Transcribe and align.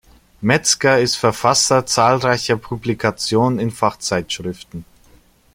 Metzger 0.41 0.99
ist 0.99 1.15
Verfasser 1.15 1.85
zahlreicher 1.85 2.57
Publikationen 2.57 3.59
in 3.59 3.69
Fachzeitschriften. 3.69 4.83